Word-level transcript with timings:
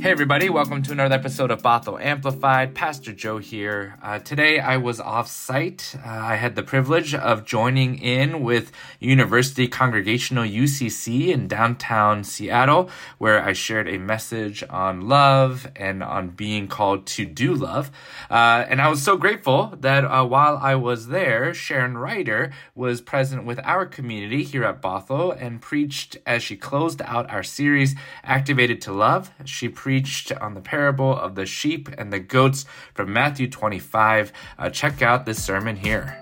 Hey, 0.00 0.12
everybody, 0.12 0.48
welcome 0.48 0.82
to 0.84 0.92
another 0.92 1.14
episode 1.14 1.50
of 1.50 1.60
Bothell 1.60 2.02
Amplified. 2.02 2.74
Pastor 2.74 3.12
Joe 3.12 3.36
here. 3.36 3.98
Uh, 4.02 4.18
today 4.18 4.58
I 4.58 4.78
was 4.78 4.98
off 4.98 5.28
site. 5.28 5.94
Uh, 5.94 6.08
I 6.08 6.36
had 6.36 6.56
the 6.56 6.62
privilege 6.62 7.14
of 7.14 7.44
joining 7.44 7.98
in 7.98 8.42
with 8.42 8.72
University 8.98 9.68
Congregational 9.68 10.44
UCC 10.44 11.28
in 11.28 11.48
downtown 11.48 12.24
Seattle, 12.24 12.88
where 13.18 13.42
I 13.44 13.52
shared 13.52 13.88
a 13.88 13.98
message 13.98 14.64
on 14.70 15.02
love 15.06 15.70
and 15.76 16.02
on 16.02 16.30
being 16.30 16.66
called 16.66 17.06
to 17.08 17.26
do 17.26 17.52
love. 17.52 17.90
Uh, 18.30 18.64
and 18.70 18.80
I 18.80 18.88
was 18.88 19.02
so 19.02 19.18
grateful 19.18 19.74
that 19.80 20.06
uh, 20.06 20.24
while 20.24 20.56
I 20.56 20.76
was 20.76 21.08
there, 21.08 21.52
Sharon 21.52 21.98
Ryder 21.98 22.52
was 22.74 23.02
present 23.02 23.44
with 23.44 23.60
our 23.64 23.84
community 23.84 24.44
here 24.44 24.64
at 24.64 24.80
Bothell 24.80 25.36
and 25.38 25.60
preached 25.60 26.16
as 26.24 26.42
she 26.42 26.56
closed 26.56 27.02
out 27.02 27.30
our 27.30 27.42
series, 27.42 27.94
Activated 28.24 28.80
to 28.80 28.94
Love. 28.94 29.30
She 29.44 29.68
preached 29.68 29.89
preached 29.90 30.30
on 30.30 30.54
the 30.54 30.60
parable 30.60 31.18
of 31.18 31.34
the 31.34 31.44
sheep 31.44 31.88
and 31.98 32.12
the 32.12 32.20
goats 32.20 32.64
from 32.94 33.12
Matthew 33.12 33.50
25. 33.50 34.32
Uh, 34.56 34.70
check 34.70 35.02
out 35.02 35.26
this 35.26 35.42
sermon 35.42 35.74
here. 35.74 36.16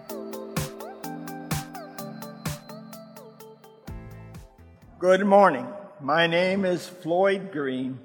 Good 4.99 5.27
morning. 5.27 5.67
My 6.01 6.27
name 6.27 6.65
is 6.65 6.89
Floyd 6.89 7.53
Green. 7.53 7.99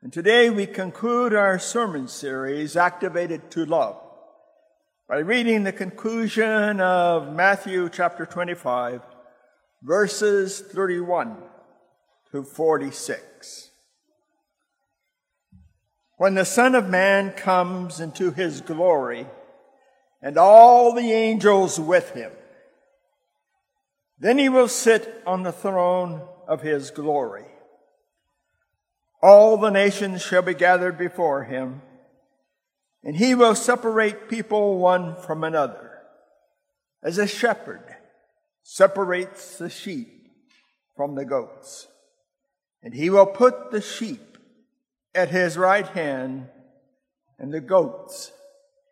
And 0.00 0.10
today 0.10 0.48
we 0.48 0.64
conclude 0.64 1.34
our 1.34 1.58
sermon 1.58 2.08
series, 2.08 2.74
Activated 2.74 3.50
to 3.50 3.66
Love, 3.66 4.00
by 5.10 5.18
reading 5.18 5.64
the 5.64 5.72
conclusion 5.72 6.80
of 6.80 7.34
Matthew 7.34 7.90
chapter 7.90 8.24
25, 8.24 9.02
verses 9.82 10.58
31 10.58 11.36
to 12.30 12.42
46. 12.42 13.71
When 16.22 16.36
the 16.36 16.44
Son 16.44 16.76
of 16.76 16.88
Man 16.88 17.32
comes 17.32 17.98
into 17.98 18.30
his 18.30 18.60
glory, 18.60 19.26
and 20.22 20.38
all 20.38 20.94
the 20.94 21.10
angels 21.10 21.80
with 21.80 22.10
him, 22.10 22.30
then 24.20 24.38
he 24.38 24.48
will 24.48 24.68
sit 24.68 25.20
on 25.26 25.42
the 25.42 25.50
throne 25.50 26.22
of 26.46 26.62
his 26.62 26.92
glory. 26.92 27.46
All 29.20 29.56
the 29.56 29.70
nations 29.70 30.22
shall 30.22 30.42
be 30.42 30.54
gathered 30.54 30.96
before 30.96 31.42
him, 31.42 31.82
and 33.02 33.16
he 33.16 33.34
will 33.34 33.56
separate 33.56 34.28
people 34.28 34.78
one 34.78 35.16
from 35.16 35.42
another, 35.42 35.90
as 37.02 37.18
a 37.18 37.26
shepherd 37.26 37.96
separates 38.62 39.58
the 39.58 39.68
sheep 39.68 40.28
from 40.94 41.16
the 41.16 41.24
goats. 41.24 41.88
And 42.80 42.94
he 42.94 43.10
will 43.10 43.26
put 43.26 43.72
the 43.72 43.80
sheep 43.80 44.31
at 45.14 45.28
his 45.28 45.56
right 45.58 45.86
hand 45.88 46.48
and 47.38 47.52
the 47.52 47.60
goats 47.60 48.32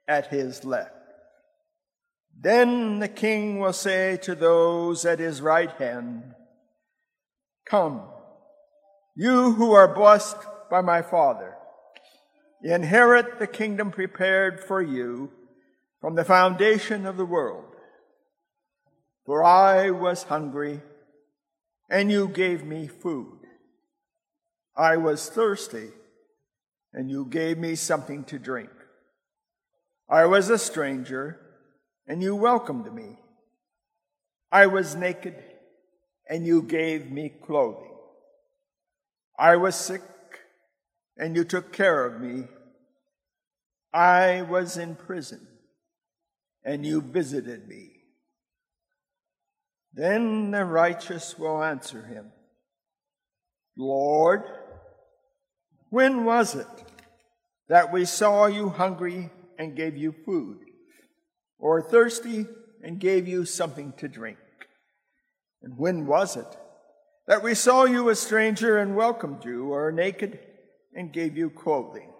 at 0.06 0.26
his 0.26 0.64
left. 0.64 0.94
Then 2.38 2.98
the 2.98 3.08
king 3.08 3.58
will 3.58 3.72
say 3.72 4.18
to 4.22 4.34
those 4.34 5.04
at 5.04 5.18
his 5.18 5.40
right 5.40 5.70
hand, 5.72 6.34
Come, 7.66 8.02
you 9.14 9.52
who 9.52 9.72
are 9.72 9.94
blessed 9.94 10.36
by 10.70 10.80
my 10.80 11.02
Father, 11.02 11.54
inherit 12.62 13.38
the 13.38 13.46
kingdom 13.46 13.90
prepared 13.90 14.62
for 14.62 14.82
you 14.82 15.30
from 16.00 16.14
the 16.14 16.24
foundation 16.24 17.06
of 17.06 17.16
the 17.16 17.26
world. 17.26 17.64
For 19.26 19.44
I 19.44 19.90
was 19.90 20.24
hungry, 20.24 20.80
and 21.88 22.10
you 22.10 22.28
gave 22.28 22.64
me 22.64 22.88
food. 22.88 23.38
I 24.76 24.96
was 24.96 25.28
thirsty 25.28 25.90
and 26.92 27.10
you 27.10 27.26
gave 27.26 27.58
me 27.58 27.74
something 27.74 28.24
to 28.24 28.38
drink. 28.38 28.70
I 30.08 30.26
was 30.26 30.50
a 30.50 30.58
stranger, 30.58 31.38
and 32.06 32.22
you 32.22 32.34
welcomed 32.34 32.92
me. 32.92 33.18
I 34.50 34.66
was 34.66 34.96
naked, 34.96 35.36
and 36.28 36.46
you 36.46 36.62
gave 36.62 37.10
me 37.10 37.28
clothing. 37.28 37.94
I 39.38 39.56
was 39.56 39.76
sick, 39.76 40.02
and 41.16 41.36
you 41.36 41.44
took 41.44 41.72
care 41.72 42.04
of 42.04 42.20
me. 42.20 42.48
I 43.92 44.42
was 44.42 44.76
in 44.76 44.96
prison, 44.96 45.46
and 46.64 46.84
you 46.84 47.00
visited 47.00 47.68
me. 47.68 47.92
Then 49.92 50.50
the 50.50 50.64
righteous 50.64 51.38
will 51.38 51.62
answer 51.62 52.02
him, 52.02 52.32
Lord, 53.76 54.42
when 55.88 56.24
was 56.24 56.54
it 56.54 56.66
that 57.70 57.92
we 57.92 58.04
saw 58.04 58.46
you 58.46 58.68
hungry 58.68 59.30
and 59.56 59.76
gave 59.76 59.96
you 59.96 60.12
food, 60.26 60.58
or 61.56 61.80
thirsty 61.80 62.44
and 62.82 62.98
gave 62.98 63.28
you 63.28 63.44
something 63.44 63.92
to 63.96 64.08
drink? 64.08 64.38
And 65.62 65.78
when 65.78 66.06
was 66.06 66.36
it 66.36 66.56
that 67.28 67.44
we 67.44 67.54
saw 67.54 67.84
you 67.84 68.08
a 68.08 68.16
stranger 68.16 68.76
and 68.76 68.96
welcomed 68.96 69.44
you, 69.44 69.72
or 69.72 69.92
naked 69.92 70.40
and 70.94 71.12
gave 71.12 71.36
you 71.36 71.48
clothing? 71.48 72.12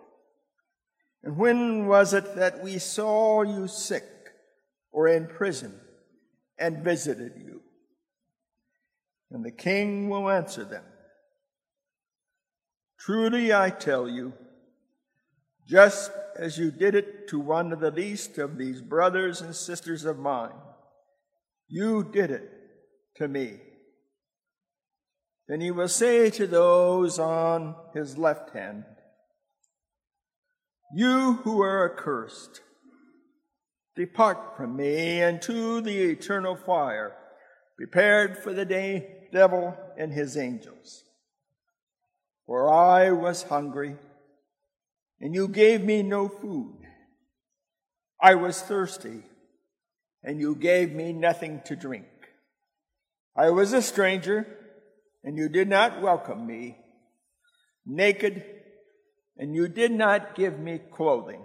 And 1.24 1.36
when 1.36 1.88
was 1.88 2.14
it 2.14 2.36
that 2.36 2.62
we 2.62 2.78
saw 2.78 3.42
you 3.42 3.66
sick 3.66 4.04
or 4.92 5.08
in 5.08 5.26
prison 5.26 5.74
and 6.58 6.84
visited 6.84 7.32
you? 7.36 7.60
And 9.32 9.44
the 9.44 9.50
king 9.50 10.08
will 10.08 10.30
answer 10.30 10.64
them. 10.64 10.84
Truly 13.00 13.52
I 13.52 13.70
tell 13.70 14.08
you, 14.08 14.32
just 15.70 16.10
as 16.36 16.58
you 16.58 16.72
did 16.72 16.96
it 16.96 17.28
to 17.28 17.38
one 17.38 17.72
of 17.72 17.78
the 17.78 17.92
least 17.92 18.38
of 18.38 18.58
these 18.58 18.82
brothers 18.82 19.40
and 19.40 19.54
sisters 19.54 20.04
of 20.04 20.18
mine, 20.18 20.58
you 21.68 22.02
did 22.02 22.32
it 22.32 22.50
to 23.16 23.28
me. 23.28 23.60
Then 25.46 25.60
he 25.60 25.70
will 25.70 25.88
say 25.88 26.28
to 26.30 26.46
those 26.46 27.20
on 27.20 27.76
his 27.94 28.18
left 28.18 28.50
hand, 28.50 28.84
You 30.92 31.34
who 31.44 31.62
are 31.62 31.92
accursed, 31.92 32.62
depart 33.94 34.56
from 34.56 34.76
me 34.76 35.22
into 35.22 35.80
the 35.80 36.02
eternal 36.02 36.56
fire 36.56 37.16
prepared 37.76 38.38
for 38.38 38.52
the 38.52 38.64
day 38.64 39.28
devil 39.32 39.76
and 39.96 40.12
his 40.12 40.36
angels. 40.36 41.04
For 42.46 42.68
I 42.68 43.12
was 43.12 43.44
hungry, 43.44 43.96
and 45.20 45.34
you 45.34 45.48
gave 45.48 45.82
me 45.82 46.02
no 46.02 46.28
food. 46.28 46.76
I 48.20 48.34
was 48.34 48.60
thirsty, 48.60 49.22
and 50.22 50.40
you 50.40 50.54
gave 50.54 50.92
me 50.92 51.12
nothing 51.12 51.62
to 51.66 51.76
drink. 51.76 52.06
I 53.36 53.50
was 53.50 53.72
a 53.72 53.82
stranger, 53.82 54.46
and 55.24 55.36
you 55.36 55.48
did 55.48 55.68
not 55.68 56.02
welcome 56.02 56.46
me. 56.46 56.78
Naked, 57.86 58.44
and 59.36 59.54
you 59.54 59.68
did 59.68 59.92
not 59.92 60.34
give 60.34 60.58
me 60.58 60.80
clothing. 60.92 61.42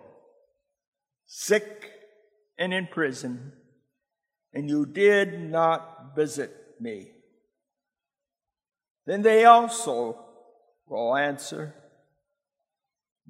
Sick 1.25 1.91
and 2.57 2.73
in 2.73 2.87
prison, 2.87 3.53
and 4.53 4.69
you 4.69 4.85
did 4.85 5.39
not 5.39 6.15
visit 6.15 6.51
me. 6.79 7.11
Then 9.05 9.21
they 9.21 9.45
also 9.45 10.25
will 10.87 11.15
answer, 11.15 11.75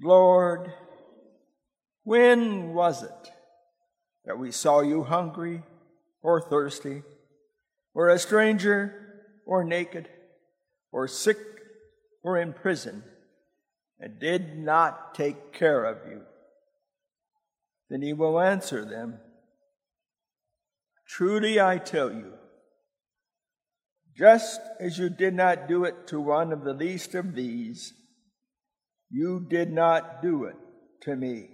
Lord, 0.01 0.73
when 2.03 2.73
was 2.73 3.03
it 3.03 3.31
that 4.25 4.37
we 4.37 4.51
saw 4.51 4.81
you 4.81 5.03
hungry 5.03 5.63
or 6.21 6.41
thirsty, 6.41 7.03
or 7.93 8.09
a 8.09 8.19
stranger 8.19 9.23
or 9.45 9.63
naked, 9.63 10.09
or 10.91 11.07
sick 11.07 11.37
or 12.23 12.37
in 12.37 12.51
prison, 12.51 13.03
and 13.99 14.19
did 14.19 14.57
not 14.57 15.15
take 15.15 15.53
care 15.53 15.85
of 15.85 15.97
you? 16.09 16.21
Then 17.89 18.01
he 18.01 18.13
will 18.13 18.39
answer 18.39 18.83
them, 18.83 19.19
Truly 21.07 21.61
I 21.61 21.77
tell 21.77 22.11
you, 22.11 22.33
just 24.17 24.59
as 24.79 24.97
you 24.97 25.09
did 25.09 25.33
not 25.33 25.67
do 25.67 25.83
it 25.83 26.07
to 26.07 26.19
one 26.19 26.51
of 26.51 26.63
the 26.63 26.73
least 26.73 27.13
of 27.13 27.35
these, 27.35 27.93
you 29.09 29.45
did 29.49 29.71
not 29.71 30.21
do 30.21 30.45
it 30.45 30.55
to 31.01 31.15
me. 31.15 31.49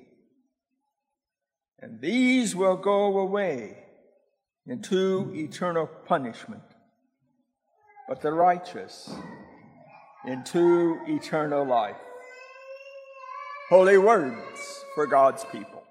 And 1.80 2.00
these 2.00 2.56
will 2.56 2.78
go 2.78 3.18
away 3.20 3.78
into 4.68 5.32
eternal 5.34 5.88
punishment, 5.88 6.64
but 8.08 8.22
the 8.22 8.32
righteous 8.32 9.14
into 10.26 11.00
eternal 11.08 11.66
life. 11.66 11.98
Holy 13.70 13.98
words 13.98 14.86
for 14.94 15.08
God's 15.08 15.44
people. 15.46 15.82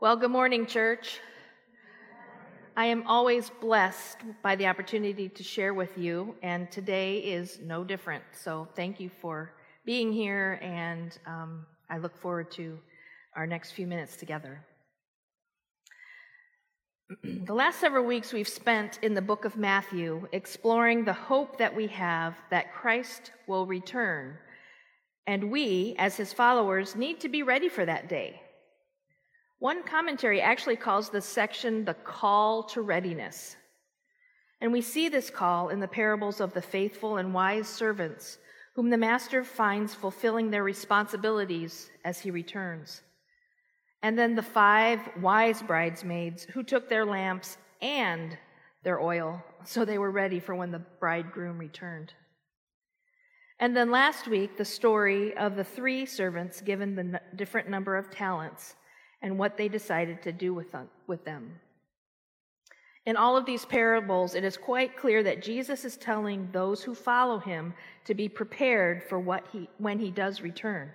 Well, 0.00 0.16
good 0.16 0.30
morning, 0.30 0.66
church. 0.66 1.20
I 2.74 2.86
am 2.86 3.06
always 3.06 3.50
blessed 3.60 4.18
by 4.42 4.56
the 4.56 4.66
opportunity 4.66 5.28
to 5.28 5.42
share 5.42 5.74
with 5.74 5.98
you, 5.98 6.34
and 6.42 6.70
today 6.70 7.18
is 7.18 7.58
no 7.62 7.84
different. 7.84 8.24
So, 8.32 8.66
thank 8.74 8.98
you 8.98 9.10
for 9.20 9.52
being 9.84 10.10
here, 10.10 10.58
and 10.62 11.18
um, 11.26 11.66
I 11.90 11.98
look 11.98 12.16
forward 12.16 12.50
to 12.52 12.78
our 13.36 13.46
next 13.46 13.72
few 13.72 13.86
minutes 13.86 14.16
together. 14.16 14.64
the 17.44 17.52
last 17.52 17.78
several 17.78 18.06
weeks 18.06 18.32
we've 18.32 18.48
spent 18.48 18.98
in 19.02 19.12
the 19.12 19.20
book 19.20 19.44
of 19.44 19.56
Matthew 19.56 20.26
exploring 20.32 21.04
the 21.04 21.12
hope 21.12 21.58
that 21.58 21.76
we 21.76 21.88
have 21.88 22.36
that 22.50 22.72
Christ 22.72 23.32
will 23.46 23.66
return, 23.66 24.38
and 25.26 25.50
we, 25.50 25.94
as 25.98 26.16
his 26.16 26.32
followers, 26.32 26.96
need 26.96 27.20
to 27.20 27.28
be 27.28 27.42
ready 27.42 27.68
for 27.68 27.84
that 27.84 28.08
day. 28.08 28.41
One 29.62 29.84
commentary 29.84 30.40
actually 30.40 30.74
calls 30.74 31.08
this 31.08 31.24
section 31.24 31.84
the 31.84 31.94
call 31.94 32.64
to 32.64 32.82
readiness. 32.82 33.54
And 34.60 34.72
we 34.72 34.80
see 34.80 35.08
this 35.08 35.30
call 35.30 35.68
in 35.68 35.78
the 35.78 35.86
parables 35.86 36.40
of 36.40 36.52
the 36.52 36.60
faithful 36.60 37.18
and 37.18 37.32
wise 37.32 37.68
servants, 37.68 38.38
whom 38.74 38.90
the 38.90 38.98
master 38.98 39.44
finds 39.44 39.94
fulfilling 39.94 40.50
their 40.50 40.64
responsibilities 40.64 41.90
as 42.04 42.18
he 42.18 42.32
returns. 42.32 43.02
And 44.02 44.18
then 44.18 44.34
the 44.34 44.42
five 44.42 44.98
wise 45.20 45.62
bridesmaids 45.62 46.42
who 46.42 46.64
took 46.64 46.88
their 46.88 47.04
lamps 47.04 47.56
and 47.80 48.36
their 48.82 49.00
oil, 49.00 49.44
so 49.64 49.84
they 49.84 49.98
were 49.98 50.10
ready 50.10 50.40
for 50.40 50.56
when 50.56 50.72
the 50.72 50.82
bridegroom 50.98 51.56
returned. 51.56 52.12
And 53.60 53.76
then 53.76 53.92
last 53.92 54.26
week, 54.26 54.56
the 54.56 54.64
story 54.64 55.36
of 55.36 55.54
the 55.54 55.62
three 55.62 56.04
servants 56.04 56.60
given 56.60 56.96
the 56.96 57.20
different 57.36 57.68
number 57.68 57.94
of 57.96 58.10
talents 58.10 58.74
and 59.22 59.38
what 59.38 59.56
they 59.56 59.68
decided 59.68 60.22
to 60.22 60.32
do 60.32 60.58
uh, 60.60 60.82
with 61.06 61.24
them. 61.24 61.60
In 63.04 63.16
all 63.16 63.36
of 63.36 63.46
these 63.46 63.64
parables, 63.64 64.34
it 64.34 64.44
is 64.44 64.56
quite 64.56 64.96
clear 64.96 65.22
that 65.22 65.42
Jesus 65.42 65.84
is 65.84 65.96
telling 65.96 66.48
those 66.52 66.82
who 66.82 66.94
follow 66.94 67.38
him 67.38 67.74
to 68.04 68.14
be 68.14 68.28
prepared 68.28 69.02
for 69.02 69.18
what 69.18 69.44
he, 69.52 69.68
when 69.78 69.98
he 69.98 70.10
does 70.10 70.40
return. 70.40 70.90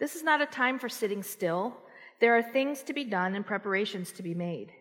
This 0.00 0.16
is 0.16 0.24
not 0.24 0.40
a 0.40 0.46
time 0.46 0.78
for 0.78 0.88
sitting 0.88 1.22
still. 1.22 1.76
There 2.20 2.36
are 2.36 2.42
things 2.42 2.82
to 2.84 2.92
be 2.92 3.04
done 3.04 3.34
and 3.34 3.46
preparations 3.46 4.10
to 4.12 4.22
be 4.22 4.34
made. 4.34 4.72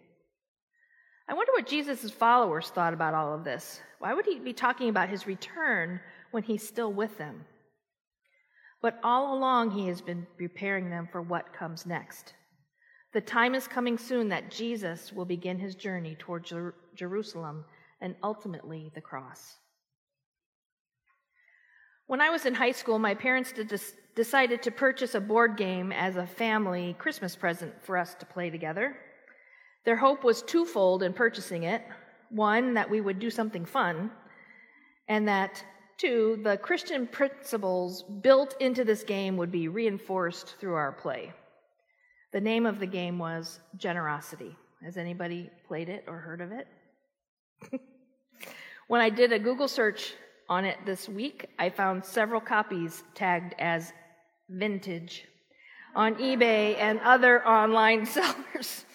I 1.27 1.33
wonder 1.33 1.51
what 1.53 1.67
Jesus' 1.67 2.11
followers 2.11 2.69
thought 2.69 2.93
about 2.93 3.13
all 3.13 3.33
of 3.33 3.43
this. 3.43 3.79
Why 3.99 4.13
would 4.13 4.25
he 4.25 4.39
be 4.39 4.53
talking 4.53 4.89
about 4.89 5.09
his 5.09 5.27
return 5.27 5.99
when 6.31 6.43
he's 6.43 6.67
still 6.67 6.91
with 6.91 7.17
them? 7.17 7.45
But 8.85 8.99
all 9.03 9.35
along, 9.35 9.71
he 9.71 9.87
has 9.87 9.99
been 9.99 10.27
preparing 10.37 10.91
them 10.91 11.09
for 11.11 11.19
what 11.19 11.51
comes 11.51 11.87
next. 11.87 12.35
The 13.13 13.19
time 13.19 13.55
is 13.55 13.67
coming 13.67 13.97
soon 13.97 14.29
that 14.29 14.51
Jesus 14.51 15.11
will 15.11 15.25
begin 15.25 15.57
his 15.57 15.73
journey 15.73 16.15
toward 16.19 16.45
Jer- 16.45 16.75
Jerusalem 16.93 17.65
and 17.99 18.13
ultimately 18.21 18.91
the 18.93 19.01
cross. 19.01 19.55
When 22.05 22.21
I 22.21 22.29
was 22.29 22.45
in 22.45 22.53
high 22.53 22.73
school, 22.73 22.99
my 22.99 23.15
parents 23.15 23.55
decided 24.15 24.61
to 24.61 24.69
purchase 24.69 25.15
a 25.15 25.19
board 25.19 25.57
game 25.57 25.91
as 25.91 26.15
a 26.15 26.27
family 26.27 26.95
Christmas 26.99 27.35
present 27.35 27.73
for 27.81 27.97
us 27.97 28.13
to 28.13 28.27
play 28.27 28.51
together. 28.51 28.95
Their 29.83 29.97
hope 29.97 30.23
was 30.23 30.43
twofold 30.43 31.01
in 31.01 31.11
purchasing 31.13 31.63
it 31.63 31.81
one, 32.29 32.75
that 32.75 32.91
we 32.91 33.01
would 33.01 33.17
do 33.17 33.31
something 33.31 33.65
fun, 33.65 34.11
and 35.07 35.27
that 35.27 35.65
Two, 35.97 36.39
the 36.43 36.57
Christian 36.57 37.07
principles 37.07 38.03
built 38.03 38.55
into 38.59 38.83
this 38.83 39.03
game 39.03 39.37
would 39.37 39.51
be 39.51 39.69
reinforced 39.69 40.55
through 40.59 40.73
our 40.73 40.91
play. 40.91 41.31
The 42.33 42.41
name 42.41 42.65
of 42.65 42.79
the 42.79 42.85
game 42.85 43.17
was 43.17 43.59
Generosity. 43.77 44.55
Has 44.83 44.97
anybody 44.97 45.49
played 45.67 45.87
it 45.87 46.03
or 46.07 46.17
heard 46.17 46.41
of 46.41 46.51
it? 46.51 46.67
when 48.87 48.99
I 48.99 49.09
did 49.09 49.31
a 49.31 49.39
Google 49.39 49.69
search 49.69 50.13
on 50.49 50.65
it 50.65 50.77
this 50.85 51.07
week, 51.07 51.47
I 51.57 51.69
found 51.69 52.03
several 52.03 52.41
copies 52.41 53.03
tagged 53.13 53.55
as 53.57 53.93
vintage 54.49 55.25
on 55.95 56.15
eBay 56.15 56.77
and 56.77 56.99
other 56.99 57.47
online 57.47 58.05
sellers. 58.17 58.85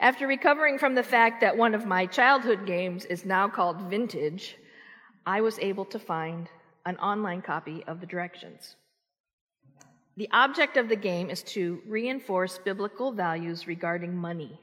After 0.00 0.26
recovering 0.26 0.78
from 0.78 0.94
the 0.94 1.02
fact 1.02 1.40
that 1.40 1.56
one 1.56 1.74
of 1.74 1.86
my 1.86 2.06
childhood 2.06 2.66
games 2.66 3.04
is 3.06 3.24
now 3.24 3.48
called 3.48 3.80
Vintage, 3.82 4.56
I 5.26 5.40
was 5.40 5.58
able 5.58 5.86
to 5.86 5.98
find 5.98 6.48
an 6.84 6.96
online 6.98 7.40
copy 7.40 7.82
of 7.86 8.00
the 8.00 8.06
directions. 8.06 8.76
The 10.16 10.28
object 10.32 10.76
of 10.76 10.88
the 10.88 10.96
game 10.96 11.30
is 11.30 11.42
to 11.54 11.80
reinforce 11.88 12.58
biblical 12.58 13.10
values 13.10 13.66
regarding 13.66 14.14
money. 14.16 14.60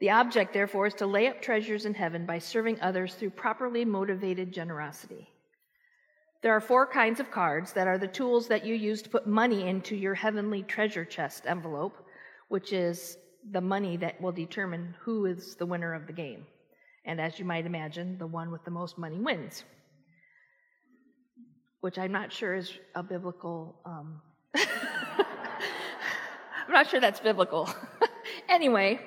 The 0.00 0.10
object, 0.10 0.52
therefore, 0.52 0.86
is 0.86 0.94
to 0.94 1.06
lay 1.06 1.28
up 1.28 1.42
treasures 1.42 1.84
in 1.84 1.94
heaven 1.94 2.24
by 2.24 2.38
serving 2.38 2.80
others 2.80 3.14
through 3.14 3.30
properly 3.30 3.84
motivated 3.84 4.52
generosity. 4.52 5.28
There 6.40 6.52
are 6.52 6.60
four 6.60 6.86
kinds 6.86 7.20
of 7.20 7.30
cards 7.30 7.72
that 7.72 7.88
are 7.88 7.98
the 7.98 8.06
tools 8.06 8.48
that 8.48 8.64
you 8.64 8.74
use 8.74 9.02
to 9.02 9.10
put 9.10 9.26
money 9.26 9.68
into 9.68 9.96
your 9.96 10.14
heavenly 10.14 10.62
treasure 10.62 11.04
chest 11.04 11.44
envelope, 11.46 12.06
which 12.48 12.72
is 12.72 13.18
the 13.50 13.60
money 13.60 13.96
that 13.96 14.20
will 14.20 14.32
determine 14.32 14.94
who 15.00 15.26
is 15.26 15.56
the 15.56 15.66
winner 15.66 15.94
of 15.94 16.06
the 16.06 16.12
game. 16.12 16.46
And 17.08 17.20
as 17.22 17.38
you 17.38 17.46
might 17.46 17.64
imagine, 17.64 18.18
the 18.18 18.26
one 18.26 18.50
with 18.50 18.64
the 18.66 18.70
most 18.70 18.98
money 18.98 19.18
wins, 19.18 19.64
which 21.80 21.98
I'm 21.98 22.12
not 22.12 22.30
sure 22.30 22.54
is 22.54 22.70
a 22.94 23.02
biblical. 23.02 23.80
Um, 23.86 24.20
I'm 24.54 24.66
not 26.68 26.86
sure 26.90 27.00
that's 27.00 27.18
biblical. 27.18 27.66
anyway, 28.50 29.00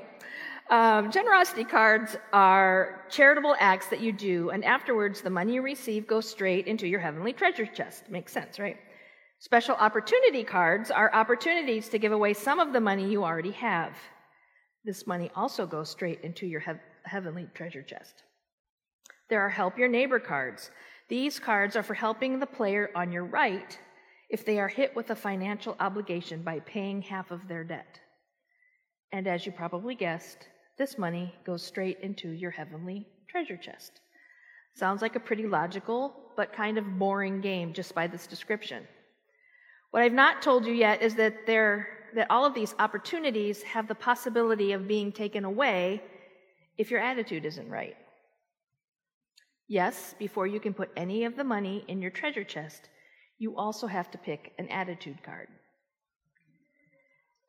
um, 0.71 1.11
generosity 1.11 1.63
cards 1.63 2.17
are 2.33 3.05
charitable 3.11 3.55
acts 3.59 3.89
that 3.89 3.99
you 3.99 4.11
do, 4.11 4.49
and 4.49 4.65
afterwards, 4.65 5.21
the 5.21 5.29
money 5.29 5.53
you 5.53 5.61
receive 5.61 6.07
goes 6.07 6.27
straight 6.27 6.65
into 6.65 6.87
your 6.87 6.99
heavenly 6.99 7.33
treasure 7.33 7.67
chest. 7.67 8.09
Makes 8.09 8.33
sense, 8.33 8.57
right? 8.57 8.77
Special 9.37 9.75
opportunity 9.75 10.43
cards 10.43 10.89
are 10.89 11.13
opportunities 11.13 11.87
to 11.89 11.99
give 11.99 12.13
away 12.13 12.33
some 12.33 12.59
of 12.59 12.73
the 12.73 12.81
money 12.81 13.07
you 13.07 13.23
already 13.23 13.51
have. 13.51 13.95
This 14.83 15.05
money 15.05 15.29
also 15.35 15.67
goes 15.67 15.91
straight 15.91 16.21
into 16.23 16.47
your 16.47 16.61
he- 16.61 16.71
heavenly 17.03 17.47
treasure 17.53 17.81
chest. 17.81 18.23
There 19.29 19.41
are 19.41 19.49
help 19.49 19.77
your 19.77 19.87
neighbor 19.87 20.19
cards. 20.19 20.71
These 21.07 21.39
cards 21.39 21.75
are 21.75 21.83
for 21.83 21.93
helping 21.93 22.39
the 22.39 22.45
player 22.45 22.89
on 22.95 23.11
your 23.11 23.25
right 23.25 23.77
if 24.29 24.45
they 24.45 24.59
are 24.59 24.67
hit 24.67 24.95
with 24.95 25.09
a 25.09 25.15
financial 25.15 25.75
obligation 25.79 26.41
by 26.41 26.59
paying 26.59 27.01
half 27.01 27.31
of 27.31 27.47
their 27.47 27.63
debt. 27.63 27.99
And 29.11 29.27
as 29.27 29.45
you 29.45 29.51
probably 29.51 29.95
guessed, 29.95 30.47
this 30.77 30.97
money 30.97 31.33
goes 31.45 31.63
straight 31.63 31.99
into 32.01 32.29
your 32.29 32.51
heavenly 32.51 33.07
treasure 33.29 33.57
chest. 33.57 33.99
Sounds 34.73 35.01
like 35.01 35.15
a 35.15 35.19
pretty 35.19 35.47
logical, 35.47 36.13
but 36.37 36.53
kind 36.53 36.77
of 36.77 36.97
boring 36.97 37.41
game 37.41 37.73
just 37.73 37.93
by 37.93 38.07
this 38.07 38.25
description. 38.25 38.87
What 39.91 40.03
I've 40.03 40.13
not 40.13 40.41
told 40.41 40.65
you 40.65 40.73
yet 40.73 41.01
is 41.01 41.15
that 41.15 41.45
there 41.45 41.87
that 42.13 42.27
all 42.29 42.45
of 42.45 42.53
these 42.53 42.75
opportunities 42.79 43.63
have 43.63 43.87
the 43.87 43.95
possibility 43.95 44.73
of 44.73 44.87
being 44.87 45.11
taken 45.11 45.45
away 45.45 46.01
if 46.77 46.91
your 46.91 46.99
attitude 46.99 47.45
isn't 47.45 47.69
right. 47.69 47.95
Yes, 49.67 50.15
before 50.19 50.47
you 50.47 50.59
can 50.59 50.73
put 50.73 50.89
any 50.97 51.23
of 51.23 51.35
the 51.35 51.43
money 51.43 51.85
in 51.87 52.01
your 52.01 52.11
treasure 52.11 52.43
chest, 52.43 52.89
you 53.37 53.55
also 53.55 53.87
have 53.87 54.11
to 54.11 54.17
pick 54.17 54.53
an 54.59 54.67
attitude 54.67 55.23
card. 55.23 55.47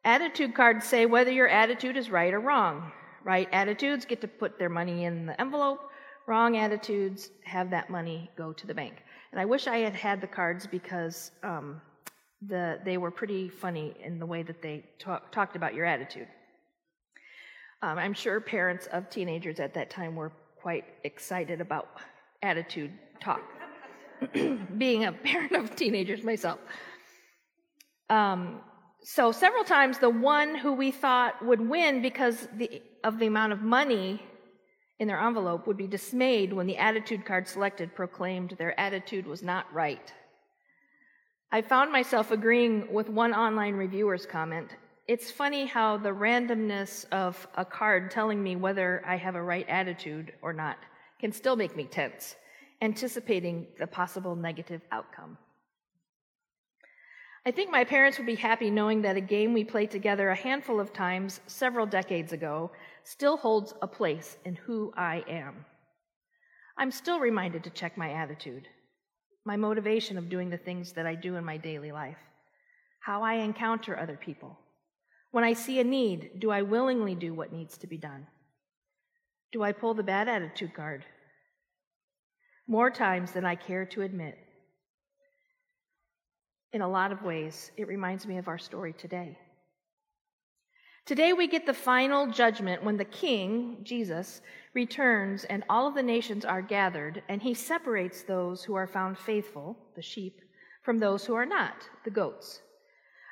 Attitude 0.04 0.54
cards 0.54 0.86
say 0.86 1.06
whether 1.06 1.30
your 1.30 1.48
attitude 1.48 1.96
is 1.96 2.10
right 2.10 2.32
or 2.32 2.40
wrong. 2.40 2.92
Right 3.24 3.48
attitudes 3.52 4.04
get 4.04 4.20
to 4.20 4.28
put 4.28 4.58
their 4.58 4.68
money 4.68 5.04
in 5.04 5.26
the 5.26 5.40
envelope, 5.40 5.80
wrong 6.26 6.56
attitudes 6.56 7.30
have 7.44 7.70
that 7.70 7.90
money 7.90 8.30
go 8.36 8.52
to 8.52 8.66
the 8.66 8.74
bank. 8.74 8.94
And 9.30 9.40
I 9.40 9.44
wish 9.44 9.66
I 9.66 9.78
had 9.78 9.94
had 9.94 10.20
the 10.20 10.26
cards 10.26 10.66
because 10.66 11.30
um, 11.42 11.80
the, 12.46 12.80
they 12.84 12.96
were 12.96 13.10
pretty 13.10 13.48
funny 13.48 13.94
in 14.02 14.18
the 14.18 14.26
way 14.26 14.42
that 14.42 14.62
they 14.62 14.84
talk, 14.98 15.30
talked 15.32 15.56
about 15.56 15.74
your 15.74 15.86
attitude. 15.86 16.28
Um, 17.82 17.98
I'm 17.98 18.14
sure 18.14 18.40
parents 18.40 18.86
of 18.92 19.10
teenagers 19.10 19.58
at 19.58 19.74
that 19.74 19.90
time 19.90 20.14
were 20.14 20.32
quite 20.60 20.84
excited 21.02 21.60
about 21.60 21.88
attitude 22.40 22.92
talk, 23.20 23.42
being 24.78 25.04
a 25.04 25.12
parent 25.12 25.52
of 25.52 25.74
teenagers 25.74 26.22
myself. 26.22 26.60
Um, 28.08 28.60
so, 29.02 29.32
several 29.32 29.64
times, 29.64 29.98
the 29.98 30.10
one 30.10 30.54
who 30.54 30.74
we 30.74 30.92
thought 30.92 31.44
would 31.44 31.60
win 31.60 32.02
because 32.02 32.46
the, 32.56 32.80
of 33.02 33.18
the 33.18 33.26
amount 33.26 33.52
of 33.52 33.62
money 33.62 34.22
in 35.00 35.08
their 35.08 35.20
envelope 35.20 35.66
would 35.66 35.76
be 35.76 35.88
dismayed 35.88 36.52
when 36.52 36.68
the 36.68 36.76
attitude 36.76 37.24
card 37.24 37.48
selected 37.48 37.96
proclaimed 37.96 38.54
their 38.58 38.78
attitude 38.78 39.26
was 39.26 39.42
not 39.42 39.66
right. 39.74 40.12
I 41.50 41.62
found 41.62 41.90
myself 41.90 42.30
agreeing 42.30 42.92
with 42.92 43.08
one 43.08 43.34
online 43.34 43.74
reviewer's 43.74 44.24
comment 44.24 44.70
it's 45.08 45.30
funny 45.30 45.66
how 45.66 45.96
the 45.96 46.10
randomness 46.10 47.04
of 47.10 47.46
a 47.56 47.64
card 47.64 48.10
telling 48.10 48.42
me 48.42 48.56
whether 48.56 49.02
I 49.06 49.16
have 49.16 49.34
a 49.34 49.42
right 49.42 49.68
attitude 49.68 50.32
or 50.42 50.52
not 50.52 50.78
can 51.20 51.32
still 51.32 51.56
make 51.56 51.76
me 51.76 51.84
tense, 51.84 52.36
anticipating 52.80 53.66
the 53.78 53.86
possible 53.86 54.36
negative 54.36 54.80
outcome. 54.92 55.38
I 57.44 57.50
think 57.50 57.72
my 57.72 57.82
parents 57.82 58.18
would 58.18 58.26
be 58.26 58.36
happy 58.36 58.70
knowing 58.70 59.02
that 59.02 59.16
a 59.16 59.20
game 59.20 59.52
we 59.52 59.64
played 59.64 59.90
together 59.90 60.30
a 60.30 60.36
handful 60.36 60.78
of 60.78 60.92
times 60.92 61.40
several 61.48 61.86
decades 61.86 62.32
ago 62.32 62.70
still 63.02 63.36
holds 63.36 63.74
a 63.82 63.88
place 63.88 64.36
in 64.44 64.54
who 64.54 64.92
I 64.96 65.24
am. 65.28 65.64
I'm 66.78 66.92
still 66.92 67.18
reminded 67.18 67.64
to 67.64 67.70
check 67.70 67.98
my 67.98 68.12
attitude, 68.12 68.68
my 69.44 69.56
motivation 69.56 70.16
of 70.16 70.28
doing 70.28 70.50
the 70.50 70.56
things 70.56 70.92
that 70.92 71.06
I 71.06 71.16
do 71.16 71.34
in 71.34 71.44
my 71.44 71.56
daily 71.56 71.90
life, 71.90 72.18
how 73.00 73.24
I 73.24 73.34
encounter 73.34 73.98
other 73.98 74.16
people. 74.16 74.56
When 75.32 75.44
I 75.44 75.54
see 75.54 75.80
a 75.80 75.84
need, 75.84 76.38
do 76.38 76.50
I 76.50 76.62
willingly 76.62 77.14
do 77.14 77.34
what 77.34 77.52
needs 77.52 77.78
to 77.78 77.86
be 77.86 77.96
done? 77.96 78.26
Do 79.50 79.62
I 79.62 79.72
pull 79.72 79.94
the 79.94 80.02
bad 80.02 80.28
attitude 80.28 80.74
card? 80.74 81.04
More 82.68 82.90
times 82.90 83.32
than 83.32 83.44
I 83.44 83.54
care 83.54 83.86
to 83.86 84.02
admit, 84.02 84.38
in 86.72 86.80
a 86.80 86.88
lot 86.88 87.12
of 87.12 87.22
ways, 87.22 87.70
it 87.76 87.88
reminds 87.88 88.26
me 88.26 88.38
of 88.38 88.48
our 88.48 88.58
story 88.58 88.92
today. 88.92 89.38
Today, 91.04 91.32
we 91.32 91.48
get 91.48 91.66
the 91.66 91.74
final 91.74 92.28
judgment 92.28 92.84
when 92.84 92.96
the 92.96 93.04
king, 93.04 93.78
Jesus, 93.82 94.40
returns 94.74 95.44
and 95.44 95.64
all 95.68 95.88
of 95.88 95.94
the 95.94 96.02
nations 96.02 96.44
are 96.44 96.62
gathered, 96.62 97.22
and 97.28 97.42
he 97.42 97.54
separates 97.54 98.22
those 98.22 98.62
who 98.62 98.74
are 98.74 98.86
found 98.86 99.18
faithful, 99.18 99.76
the 99.96 100.02
sheep, 100.02 100.40
from 100.82 100.98
those 100.98 101.24
who 101.24 101.34
are 101.34 101.46
not, 101.46 101.88
the 102.04 102.10
goats. 102.10 102.60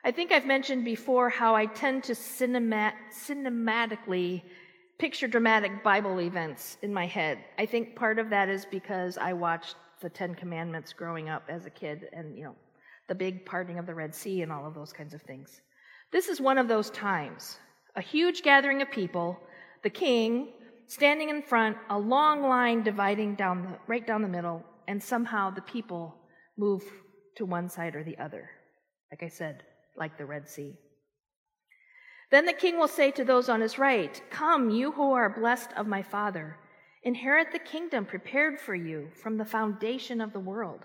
I 0.02 0.12
think 0.12 0.32
I've 0.32 0.46
mentioned 0.46 0.84
before 0.84 1.28
how 1.28 1.54
I 1.54 1.66
tend 1.66 2.04
to 2.04 2.14
cinema- 2.14 2.94
cinematically 3.12 4.42
picture 4.98 5.28
dramatic 5.28 5.82
Bible 5.82 6.20
events 6.20 6.78
in 6.82 6.92
my 6.92 7.06
head. 7.06 7.38
I 7.58 7.66
think 7.66 7.96
part 7.96 8.18
of 8.18 8.30
that 8.30 8.48
is 8.48 8.64
because 8.64 9.18
I 9.18 9.32
watched 9.34 9.76
the 10.00 10.08
Ten 10.08 10.34
Commandments 10.34 10.94
growing 10.94 11.28
up 11.28 11.44
as 11.48 11.66
a 11.66 11.70
kid, 11.70 12.08
and, 12.12 12.36
you 12.36 12.44
know, 12.44 12.56
the 13.08 13.14
big 13.14 13.44
parting 13.44 13.78
of 13.78 13.86
the 13.86 13.94
Red 13.94 14.14
Sea 14.14 14.42
and 14.42 14.50
all 14.50 14.66
of 14.66 14.74
those 14.74 14.92
kinds 14.92 15.12
of 15.12 15.22
things. 15.22 15.60
This 16.12 16.28
is 16.28 16.40
one 16.40 16.58
of 16.58 16.68
those 16.68 16.90
times. 16.90 17.58
A 17.96 18.00
huge 18.00 18.42
gathering 18.42 18.80
of 18.82 18.90
people, 18.90 19.38
the 19.82 19.90
king 19.90 20.52
standing 20.86 21.28
in 21.28 21.42
front, 21.42 21.76
a 21.90 21.98
long 21.98 22.42
line 22.42 22.82
dividing 22.82 23.34
down 23.34 23.62
the, 23.62 23.78
right 23.86 24.06
down 24.06 24.22
the 24.22 24.28
middle, 24.28 24.64
and 24.88 25.02
somehow 25.02 25.50
the 25.50 25.60
people 25.62 26.14
move 26.56 26.82
to 27.36 27.44
one 27.44 27.68
side 27.68 27.94
or 27.94 28.02
the 28.02 28.18
other. 28.18 28.48
Like 29.10 29.22
I 29.22 29.28
said, 29.28 29.62
like 29.96 30.16
the 30.16 30.26
Red 30.26 30.48
Sea. 30.48 30.74
Then 32.30 32.46
the 32.46 32.52
king 32.52 32.78
will 32.78 32.88
say 32.88 33.10
to 33.12 33.24
those 33.24 33.48
on 33.48 33.60
his 33.60 33.78
right, 33.78 34.20
Come, 34.30 34.70
you 34.70 34.92
who 34.92 35.12
are 35.12 35.28
blessed 35.28 35.70
of 35.76 35.86
my 35.86 36.02
Father, 36.02 36.56
inherit 37.02 37.50
the 37.50 37.58
kingdom 37.58 38.04
prepared 38.04 38.60
for 38.60 38.74
you 38.74 39.08
from 39.20 39.36
the 39.36 39.44
foundation 39.44 40.20
of 40.20 40.32
the 40.32 40.40
world. 40.40 40.80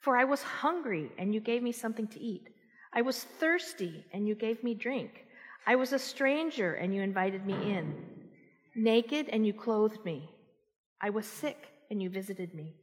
For 0.00 0.16
I 0.16 0.24
was 0.24 0.42
hungry, 0.42 1.10
and 1.18 1.32
you 1.32 1.40
gave 1.40 1.62
me 1.62 1.72
something 1.72 2.06
to 2.08 2.20
eat. 2.20 2.48
I 2.92 3.02
was 3.02 3.24
thirsty, 3.24 4.04
and 4.12 4.28
you 4.28 4.34
gave 4.34 4.62
me 4.62 4.74
drink. 4.74 5.24
I 5.66 5.76
was 5.76 5.92
a 5.92 5.98
stranger, 5.98 6.74
and 6.74 6.94
you 6.94 7.02
invited 7.02 7.46
me 7.46 7.54
in. 7.54 7.94
Naked, 8.74 9.30
and 9.30 9.46
you 9.46 9.54
clothed 9.54 10.04
me. 10.04 10.30
I 11.00 11.10
was 11.10 11.26
sick, 11.26 11.68
and 11.90 12.02
you 12.02 12.10
visited 12.10 12.54
me. 12.54 12.74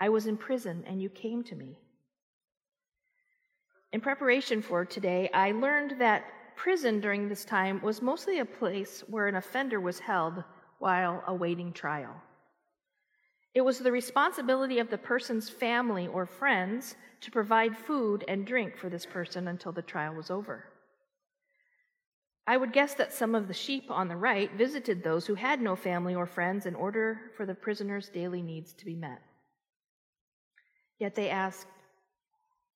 I 0.00 0.08
was 0.08 0.26
in 0.26 0.36
prison, 0.36 0.84
and 0.86 1.00
you 1.00 1.08
came 1.08 1.44
to 1.44 1.54
me. 1.54 1.78
In 3.94 4.00
preparation 4.00 4.60
for 4.60 4.84
today, 4.84 5.30
I 5.32 5.52
learned 5.52 6.00
that 6.00 6.24
prison 6.56 6.98
during 6.98 7.28
this 7.28 7.44
time 7.44 7.80
was 7.80 8.02
mostly 8.02 8.40
a 8.40 8.44
place 8.44 9.04
where 9.06 9.28
an 9.28 9.36
offender 9.36 9.80
was 9.80 10.00
held 10.00 10.42
while 10.80 11.22
awaiting 11.28 11.72
trial. 11.72 12.20
It 13.54 13.60
was 13.60 13.78
the 13.78 13.92
responsibility 13.92 14.80
of 14.80 14.90
the 14.90 14.98
person's 14.98 15.48
family 15.48 16.08
or 16.08 16.26
friends 16.26 16.96
to 17.20 17.30
provide 17.30 17.76
food 17.76 18.24
and 18.26 18.44
drink 18.44 18.76
for 18.76 18.88
this 18.88 19.06
person 19.06 19.46
until 19.46 19.70
the 19.70 19.80
trial 19.80 20.14
was 20.14 20.28
over. 20.28 20.64
I 22.48 22.56
would 22.56 22.72
guess 22.72 22.94
that 22.94 23.12
some 23.12 23.36
of 23.36 23.46
the 23.46 23.54
sheep 23.54 23.92
on 23.92 24.08
the 24.08 24.16
right 24.16 24.52
visited 24.54 25.04
those 25.04 25.24
who 25.24 25.36
had 25.36 25.60
no 25.60 25.76
family 25.76 26.16
or 26.16 26.26
friends 26.26 26.66
in 26.66 26.74
order 26.74 27.30
for 27.36 27.46
the 27.46 27.54
prisoner's 27.54 28.08
daily 28.08 28.42
needs 28.42 28.72
to 28.72 28.84
be 28.84 28.96
met. 28.96 29.22
Yet 30.98 31.14
they 31.14 31.30
asked, 31.30 31.68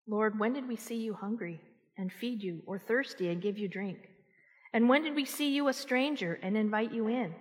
Lord, 0.09 0.39
when 0.39 0.55
did 0.55 0.67
we 0.67 0.77
see 0.77 0.97
you 0.97 1.15
hungry 1.15 1.61
and 1.99 2.13
feed 2.13 2.43
you, 2.43 2.63
or 2.67 2.79
thirsty 2.79 3.29
and 3.29 3.43
give 3.43 3.59
you 3.59 3.69
drink? 3.69 3.99
And 4.73 4.89
when 4.89 5.03
did 5.03 5.15
we 5.15 5.25
see 5.25 5.51
you 5.51 5.69
a 5.69 5.73
stranger 5.73 6.39
and 6.43 6.57
invite 6.57 6.93
you 6.93 7.09
in? 7.09 7.35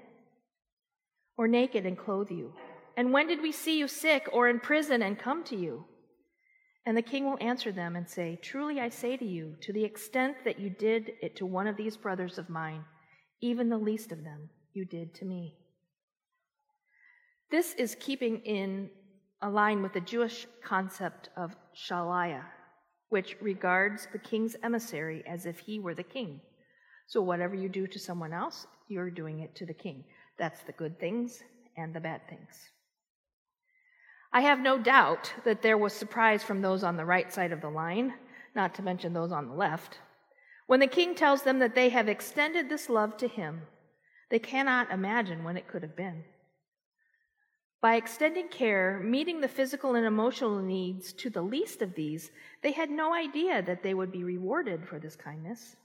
Or 1.37 1.47
naked 1.47 1.85
and 1.85 1.97
clothe 1.97 2.31
you? 2.31 2.53
And 2.97 3.13
when 3.13 3.27
did 3.27 3.41
we 3.41 3.51
see 3.51 3.77
you 3.77 3.87
sick 3.87 4.27
or 4.33 4.49
in 4.49 4.59
prison 4.59 5.03
and 5.03 5.19
come 5.19 5.43
to 5.45 5.55
you? 5.55 5.85
And 6.85 6.97
the 6.97 7.01
king 7.01 7.25
will 7.25 7.37
answer 7.39 7.71
them 7.71 7.95
and 7.95 8.09
say, 8.09 8.39
Truly 8.41 8.79
I 8.79 8.89
say 8.89 9.17
to 9.17 9.25
you, 9.25 9.55
to 9.61 9.73
the 9.73 9.83
extent 9.83 10.37
that 10.45 10.59
you 10.59 10.69
did 10.69 11.11
it 11.21 11.35
to 11.35 11.45
one 11.45 11.67
of 11.67 11.77
these 11.77 11.97
brothers 11.97 12.37
of 12.37 12.49
mine, 12.49 12.83
even 13.41 13.69
the 13.69 13.77
least 13.77 14.11
of 14.11 14.23
them, 14.23 14.49
you 14.73 14.85
did 14.85 15.13
to 15.15 15.25
me. 15.25 15.57
This 17.51 17.73
is 17.75 17.95
keeping 17.99 18.39
in 18.39 18.89
line 19.45 19.83
with 19.83 19.93
the 19.93 20.01
Jewish 20.01 20.47
concept 20.63 21.29
of 21.37 21.55
shaliah, 21.75 22.43
which 23.09 23.37
regards 23.41 24.07
the 24.11 24.19
king's 24.19 24.55
emissary 24.63 25.23
as 25.27 25.45
if 25.45 25.59
he 25.59 25.79
were 25.79 25.95
the 25.95 26.03
king. 26.03 26.41
So 27.07 27.21
whatever 27.21 27.55
you 27.55 27.69
do 27.69 27.87
to 27.87 27.99
someone 27.99 28.33
else, 28.33 28.67
you're 28.87 29.09
doing 29.09 29.39
it 29.39 29.55
to 29.55 29.65
the 29.65 29.73
king. 29.73 30.03
That's 30.37 30.61
the 30.63 30.73
good 30.73 30.99
things 30.99 31.41
and 31.77 31.93
the 31.93 31.99
bad 31.99 32.21
things. 32.29 32.71
I 34.33 34.41
have 34.41 34.59
no 34.59 34.77
doubt 34.77 35.33
that 35.45 35.61
there 35.61 35.77
was 35.77 35.93
surprise 35.93 36.43
from 36.43 36.61
those 36.61 36.83
on 36.83 36.97
the 36.97 37.05
right 37.05 37.31
side 37.31 37.51
of 37.51 37.61
the 37.61 37.69
line, 37.69 38.13
not 38.55 38.75
to 38.75 38.81
mention 38.81 39.13
those 39.13 39.31
on 39.31 39.47
the 39.47 39.55
left. 39.55 39.99
When 40.67 40.81
the 40.81 40.87
king 40.87 41.15
tells 41.15 41.43
them 41.43 41.59
that 41.59 41.75
they 41.75 41.89
have 41.89 42.09
extended 42.09 42.67
this 42.67 42.89
love 42.89 43.15
to 43.17 43.27
him, 43.27 43.61
they 44.29 44.39
cannot 44.39 44.91
imagine 44.91 45.45
when 45.45 45.55
it 45.55 45.67
could 45.69 45.81
have 45.81 45.95
been. 45.95 46.25
By 47.81 47.95
extending 47.95 48.47
care, 48.49 48.99
meeting 49.03 49.39
the 49.39 49.47
physical 49.47 49.95
and 49.95 50.05
emotional 50.05 50.59
needs 50.61 51.13
to 51.13 51.29
the 51.29 51.41
least 51.41 51.81
of 51.81 51.93
these, 51.93 52.31
they 52.63 52.71
had 52.71 52.89
no 52.89 53.13
idea 53.13 53.61
that 53.61 53.83
they 53.83 53.93
would 53.93 54.11
be 54.11 54.23
rewarded 54.23 54.87
for 54.87 54.99
this 54.99 55.15
kindness. 55.15 55.75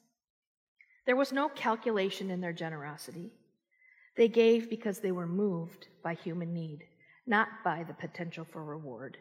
There 1.05 1.17
was 1.17 1.33
no 1.33 1.49
calculation 1.49 2.31
in 2.31 2.41
their 2.41 2.53
generosity. 2.53 3.33
They 4.17 4.29
gave 4.29 4.71
because 4.71 5.01
they 5.01 5.13
were 5.13 5.27
moved 5.27 5.89
by 6.03 6.15
human 6.15 6.55
need 6.55 6.85
not 7.27 7.49
by 7.65 7.85
the 7.85 7.95
potential 7.95 8.47
for 8.51 8.65
reward. 8.65 9.19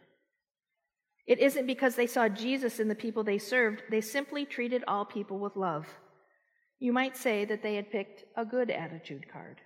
It 1.28 1.40
isn't 1.40 1.68
because 1.68 1.96
they 1.96 2.08
saw 2.08 2.28
Jesus 2.28 2.80
in 2.80 2.88
the 2.88 2.96
people 2.96 3.24
they 3.24 3.38
served, 3.38 3.84
they 3.90 4.01
simply 4.01 4.46
treated 4.46 4.84
all 4.88 5.06
people 5.06 5.40
with 5.40 5.56
love. 5.56 5.88
You 6.80 6.94
might 6.94 7.16
say 7.16 7.46
that 7.46 7.62
they 7.62 7.75
had 7.75 7.92
picked 7.92 8.24
a 8.36 8.44
good 8.44 8.72
attitude 8.72 9.32
card. 9.32 9.62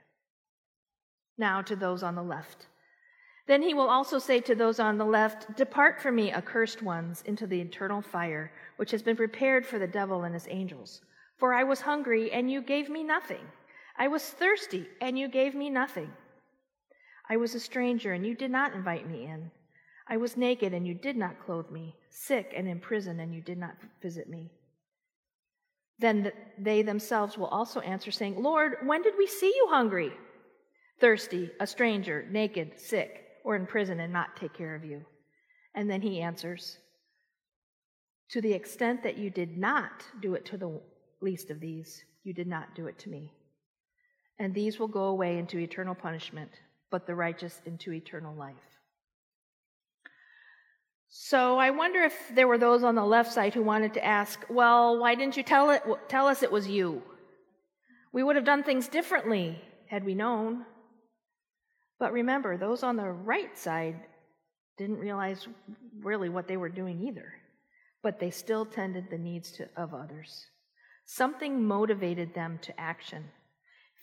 Now 1.37 1.61
to 1.61 1.75
those 1.75 2.03
on 2.03 2.15
the 2.15 2.23
left. 2.23 2.67
Then 3.47 3.61
he 3.61 3.75
will 3.75 3.89
also 3.89 4.17
say 4.17 4.39
to 4.41 4.55
those 4.55 4.79
on 4.79 4.97
the 4.97 5.05
left, 5.05 5.55
Depart 5.55 6.01
from 6.01 6.15
me, 6.15 6.31
accursed 6.31 6.81
ones, 6.81 7.21
into 7.25 7.45
the 7.45 7.61
eternal 7.61 8.01
fire, 8.01 8.51
which 8.77 8.91
has 8.91 9.03
been 9.03 9.15
prepared 9.15 9.65
for 9.65 9.77
the 9.77 9.87
devil 9.87 10.23
and 10.23 10.33
his 10.33 10.47
angels. 10.49 11.01
For 11.37 11.53
I 11.53 11.63
was 11.63 11.81
hungry, 11.81 12.31
and 12.31 12.49
you 12.49 12.61
gave 12.61 12.89
me 12.89 13.03
nothing. 13.03 13.45
I 13.97 14.07
was 14.07 14.23
thirsty, 14.23 14.87
and 14.99 15.17
you 15.17 15.27
gave 15.27 15.53
me 15.53 15.69
nothing. 15.69 16.11
I 17.29 17.37
was 17.37 17.53
a 17.53 17.59
stranger, 17.59 18.13
and 18.13 18.25
you 18.25 18.35
did 18.35 18.51
not 18.51 18.73
invite 18.73 19.09
me 19.09 19.25
in. 19.25 19.51
I 20.07 20.17
was 20.17 20.37
naked, 20.37 20.73
and 20.73 20.87
you 20.87 20.95
did 20.95 21.15
not 21.15 21.45
clothe 21.45 21.69
me, 21.69 21.95
sick 22.09 22.51
and 22.55 22.67
in 22.67 22.79
prison, 22.79 23.19
and 23.19 23.33
you 23.33 23.41
did 23.41 23.57
not 23.59 23.75
visit 24.01 24.27
me. 24.27 24.51
Then 25.99 26.31
they 26.57 26.81
themselves 26.81 27.37
will 27.37 27.47
also 27.47 27.79
answer, 27.81 28.11
saying, 28.11 28.41
Lord, 28.41 28.77
when 28.83 29.03
did 29.03 29.13
we 29.17 29.27
see 29.27 29.53
you 29.55 29.67
hungry, 29.69 30.11
thirsty, 30.99 31.51
a 31.59 31.67
stranger, 31.67 32.25
naked, 32.29 32.79
sick, 32.79 33.24
or 33.45 33.55
in 33.55 33.65
prison, 33.65 34.01
and 34.01 34.11
not 34.11 34.35
take 34.35 34.53
care 34.53 34.75
of 34.75 34.83
you? 34.83 35.05
And 35.73 35.89
then 35.89 36.01
he 36.01 36.19
answers, 36.19 36.77
To 38.31 38.41
the 38.41 38.51
extent 38.51 39.03
that 39.03 39.17
you 39.17 39.29
did 39.29 39.57
not 39.57 40.03
do 40.21 40.35
it 40.35 40.45
to 40.47 40.57
the 40.57 40.81
least 41.21 41.49
of 41.49 41.61
these, 41.61 42.03
you 42.23 42.33
did 42.33 42.47
not 42.47 42.75
do 42.75 42.87
it 42.87 42.99
to 42.99 43.09
me. 43.09 43.31
And 44.39 44.53
these 44.53 44.79
will 44.79 44.89
go 44.89 45.05
away 45.05 45.37
into 45.37 45.59
eternal 45.59 45.95
punishment 45.95 46.51
but 46.95 47.05
the 47.05 47.13
righteous 47.13 47.61
into 47.65 47.91
eternal 47.91 48.33
life. 48.35 48.55
So 51.09 51.57
I 51.57 51.71
wonder 51.71 52.01
if 52.01 52.13
there 52.33 52.47
were 52.47 52.57
those 52.57 52.83
on 52.83 52.95
the 52.95 53.03
left 53.03 53.33
side 53.33 53.53
who 53.53 53.63
wanted 53.63 53.93
to 53.95 54.05
ask, 54.05 54.45
well, 54.49 54.97
why 54.99 55.15
didn't 55.15 55.37
you 55.37 55.43
tell, 55.43 55.71
it, 55.71 55.83
tell 56.07 56.27
us 56.27 56.41
it 56.41 56.51
was 56.51 56.69
you? 56.69 57.01
We 58.13 58.23
would 58.23 58.37
have 58.37 58.45
done 58.45 58.63
things 58.63 58.87
differently 58.87 59.61
had 59.89 60.05
we 60.05 60.15
known. 60.15 60.65
But 61.99 62.13
remember, 62.13 62.57
those 62.57 62.83
on 62.83 62.95
the 62.95 63.09
right 63.09 63.57
side 63.57 63.99
didn't 64.77 64.99
realize 64.99 65.47
really 65.99 66.29
what 66.29 66.47
they 66.47 66.57
were 66.57 66.69
doing 66.69 67.01
either, 67.01 67.33
but 68.03 68.19
they 68.19 68.31
still 68.31 68.65
tended 68.65 69.09
the 69.09 69.17
needs 69.17 69.51
to, 69.53 69.69
of 69.77 69.93
others. 69.93 70.45
Something 71.05 71.63
motivated 71.65 72.33
them 72.33 72.59
to 72.63 72.79
action 72.79 73.23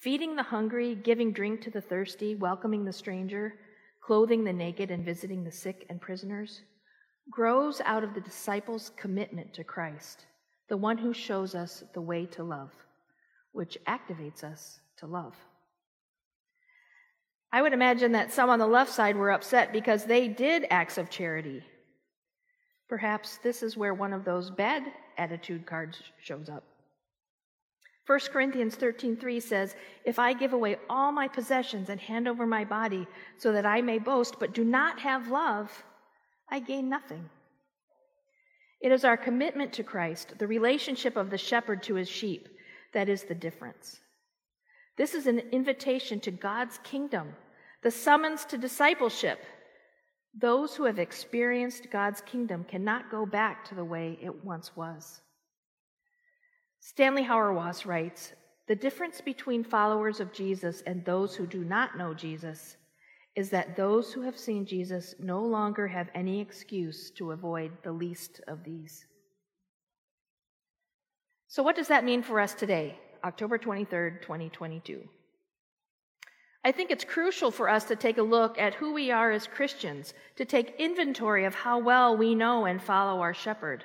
feeding 0.03 0.35
the 0.35 0.43
hungry, 0.43 0.97
giving 0.97 1.33
drink 1.33 1.61
to 1.61 1.71
the 1.71 1.81
thirsty, 1.81 2.35
welcoming 2.35 2.85
the 2.85 2.93
stranger, 2.93 3.55
clothing 4.01 4.43
the 4.43 4.53
naked, 4.53 4.91
and 4.91 5.05
visiting 5.05 5.45
the 5.45 5.53
sick 5.53 5.87
and 5.89 6.01
prisoners. 6.01 6.63
grows 7.31 7.81
out 7.83 8.03
of 8.03 8.13
the 8.15 8.21
disciples' 8.21 8.91
commitment 8.97 9.55
to 9.55 9.63
Christ, 9.63 10.27
the 10.69 10.77
one 10.77 10.99
who 10.99 11.15
shows 11.15 11.55
us 11.55 11.85
the 11.95 12.01
way 12.01 12.27
to 12.27 12.43
love, 12.43 12.73
which 13.53 13.79
activates 13.87 14.43
us 14.43 14.81
to 14.97 15.07
love. 15.07 15.37
I 17.53 17.61
would 17.61 17.75
imagine 17.75 18.13
that 18.13 18.33
some 18.33 18.49
on 18.49 18.59
the 18.59 18.67
left 18.67 18.91
side 18.91 19.15
were 19.15 19.31
upset 19.31 19.73
because 19.73 20.05
they 20.05 20.27
did 20.27 20.67
acts 20.71 20.97
of 20.97 21.11
charity. 21.11 21.63
Perhaps 22.89 23.39
this 23.39 23.63
is 23.63 23.77
where 23.77 23.93
one 23.93 24.15
of 24.15 24.25
those 24.25 24.51
bad 24.51 24.85
attitude 25.19 25.67
cards 25.67 26.03
shows 26.19 26.49
up. 26.49 26.65
1 28.07 28.33
Corinthians 28.33 28.75
13:3 28.77 29.39
says, 29.39 29.77
"If 30.05 30.19
I 30.19 30.33
give 30.33 30.53
away 30.53 30.79
all 30.89 31.13
my 31.13 31.29
possessions 31.29 31.89
and 31.89 32.01
hand 32.01 32.27
over 32.27 32.47
my 32.47 32.65
body 32.65 33.07
so 33.37 33.53
that 33.53 33.67
I 33.67 33.81
may 33.81 33.99
boast 33.99 34.39
but 34.41 34.53
do 34.53 34.65
not 34.65 35.01
have 35.01 35.29
love, 35.29 35.85
I 36.49 36.59
gain 36.59 36.89
nothing." 36.89 37.31
It 38.81 38.91
is 38.91 39.05
our 39.05 39.17
commitment 39.17 39.73
to 39.75 39.85
Christ, 39.85 40.39
the 40.39 40.49
relationship 40.49 41.17
of 41.17 41.31
the 41.31 41.39
shepherd 41.39 41.83
to 41.85 41.95
his 41.95 42.09
sheep, 42.09 42.49
that 42.93 43.09
is 43.09 43.25
the 43.25 43.35
difference. 43.35 44.01
This 44.97 45.15
is 45.15 45.27
an 45.27 45.39
invitation 45.39 46.19
to 46.21 46.31
God's 46.31 46.79
kingdom, 46.79 47.37
the 47.83 47.91
summons 47.91 48.45
to 48.47 48.59
discipleship. 48.59 49.41
Those 50.35 50.75
who 50.75 50.85
have 50.85 50.99
experienced 50.99 51.91
God's 51.91 52.21
kingdom 52.23 52.65
cannot 52.65 53.11
go 53.11 53.27
back 53.27 53.65
to 53.67 53.75
the 53.75 53.85
way 53.85 54.19
it 54.23 54.45
once 54.45 54.75
was. 54.77 55.21
Stanley 56.81 57.25
Hauerwas 57.25 57.85
writes 57.85 58.33
The 58.67 58.75
difference 58.75 59.21
between 59.21 59.63
followers 59.63 60.21
of 60.21 60.33
Jesus 60.33 60.83
and 60.87 61.05
those 61.05 61.35
who 61.35 61.47
do 61.47 61.65
not 61.65 61.99
know 61.99 62.15
Jesus 62.15 62.77
is 63.35 63.51
that 63.51 63.77
those 63.77 64.13
who 64.13 64.23
have 64.23 64.39
seen 64.39 64.67
Jesus 64.67 65.15
no 65.19 65.43
longer 65.43 65.87
have 65.89 66.09
any 66.15 66.41
excuse 66.41 67.11
to 67.13 67.33
avoid 67.33 67.73
the 67.83 67.93
least 67.93 68.41
of 68.47 68.63
these. 68.65 69.07
So, 71.49 71.63
what 71.63 71.77
does 71.77 71.89
that 71.89 72.05
mean 72.05 72.23
for 72.23 72.41
us 72.41 72.55
today, 72.55 72.99
October 73.25 73.59
23rd, 73.59 74.23
2022? 74.23 75.03
I 76.65 76.71
think 76.71 76.91
it's 76.91 77.05
crucial 77.05 77.51
for 77.51 77.69
us 77.69 77.85
to 77.85 77.97
take 77.97 78.19
a 78.19 78.23
look 78.23 78.57
at 78.59 78.75
who 78.75 78.93
we 78.93 79.11
are 79.11 79.33
as 79.33 79.49
Christians, 79.49 80.15
to 80.37 80.45
take 80.45 80.77
inventory 80.79 81.45
of 81.45 81.55
how 81.55 81.79
well 81.79 82.17
we 82.17 82.35
know 82.35 82.67
and 82.67 82.81
follow 82.81 83.21
our 83.21 83.35
shepherd. 83.35 83.85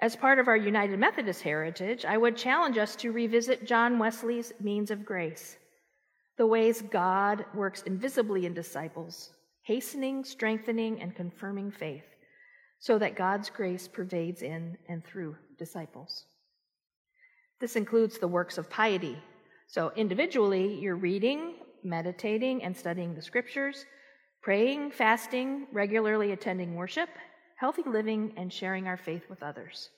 As 0.00 0.16
part 0.16 0.38
of 0.38 0.48
our 0.48 0.56
United 0.56 0.98
Methodist 0.98 1.42
heritage, 1.42 2.04
I 2.04 2.16
would 2.16 2.36
challenge 2.36 2.78
us 2.78 2.96
to 2.96 3.12
revisit 3.12 3.66
John 3.66 3.98
Wesley's 3.98 4.52
means 4.60 4.90
of 4.90 5.04
grace, 5.04 5.56
the 6.38 6.46
ways 6.46 6.82
God 6.82 7.44
works 7.54 7.82
invisibly 7.82 8.46
in 8.46 8.54
disciples, 8.54 9.30
hastening, 9.62 10.24
strengthening, 10.24 11.00
and 11.00 11.14
confirming 11.14 11.70
faith, 11.70 12.04
so 12.78 12.98
that 12.98 13.16
God's 13.16 13.50
grace 13.50 13.88
pervades 13.88 14.42
in 14.42 14.76
and 14.88 15.04
through 15.04 15.36
disciples. 15.58 16.24
This 17.58 17.76
includes 17.76 18.18
the 18.18 18.28
works 18.28 18.58
of 18.58 18.68
piety. 18.68 19.18
So, 19.66 19.92
individually, 19.96 20.78
you're 20.80 20.96
reading, 20.96 21.54
meditating, 21.82 22.62
and 22.62 22.76
studying 22.76 23.14
the 23.14 23.22
scriptures, 23.22 23.84
praying, 24.42 24.92
fasting, 24.92 25.66
regularly 25.72 26.32
attending 26.32 26.74
worship, 26.74 27.08
healthy 27.56 27.82
living, 27.84 28.32
and 28.36 28.52
sharing 28.52 28.86
our 28.86 28.96
faith 28.96 29.24
with 29.28 29.42
others. 29.42 29.90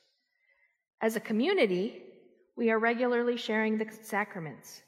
As 1.02 1.16
a 1.16 1.20
community, 1.20 2.02
we 2.56 2.70
are 2.70 2.78
regularly 2.78 3.37
sharing 3.37 3.78
the 3.78 3.87
sacraments. 4.02 4.82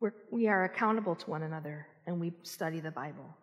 We're, 0.00 0.14
we 0.30 0.48
are 0.48 0.64
accountable 0.64 1.14
to 1.14 1.30
one 1.30 1.42
another, 1.42 1.86
and 2.06 2.20
we 2.20 2.32
study 2.42 2.80
the 2.80 2.90
Bible. 2.90 3.36